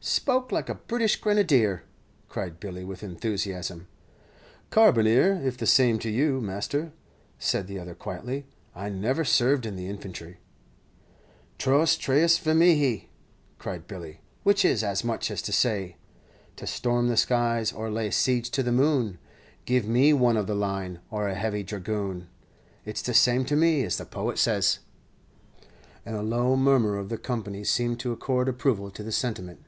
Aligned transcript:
"Spoke 0.00 0.52
like 0.52 0.68
a 0.68 0.76
British 0.76 1.16
Grenadier," 1.20 1.82
cried 2.28 2.60
Billy, 2.60 2.84
with 2.84 3.02
enthusiasm. 3.02 3.88
"Carbineer, 4.70 5.44
if 5.44 5.58
the 5.58 5.66
same 5.66 5.98
to 5.98 6.08
you, 6.08 6.40
master," 6.40 6.92
said 7.40 7.66
the 7.66 7.80
other, 7.80 7.96
quietly; 7.96 8.46
"I 8.76 8.90
never 8.90 9.24
served 9.24 9.66
in 9.66 9.74
the 9.74 9.88
infantry." 9.88 10.38
"Tros 11.58 11.96
Tyriusve 11.98 12.54
mihi," 12.56 13.08
cried 13.58 13.88
Billy; 13.88 14.20
"which 14.44 14.64
is 14.64 14.84
as 14.84 15.02
much 15.02 15.32
as 15.32 15.42
to 15.42 15.52
say, 15.52 15.96
"'To 16.54 16.66
storm 16.68 17.08
the 17.08 17.16
skies, 17.16 17.72
or 17.72 17.90
lay 17.90 18.12
siege 18.12 18.48
to 18.50 18.62
the 18.62 18.70
moon, 18.72 19.18
Give 19.64 19.84
me 19.88 20.12
one 20.12 20.36
of 20.36 20.46
the 20.46 20.54
line, 20.54 21.00
or 21.10 21.28
a 21.28 21.34
heavy 21.34 21.64
dragoon,' 21.64 22.28
it's 22.84 23.02
the 23.02 23.14
same 23.14 23.44
to 23.46 23.56
me, 23.56 23.82
as 23.84 23.96
the 23.98 24.06
poet 24.06 24.38
says." 24.38 24.78
And 26.06 26.14
a 26.14 26.22
low 26.22 26.54
murmur 26.54 26.96
of 26.96 27.08
the 27.08 27.18
company 27.18 27.64
seemed 27.64 27.98
to 27.98 28.12
accord 28.12 28.48
approval 28.48 28.92
to 28.92 29.02
the 29.02 29.12
sentiment. 29.12 29.64